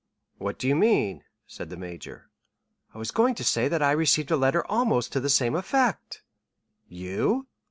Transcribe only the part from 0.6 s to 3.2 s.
you mean?" said the major. "I was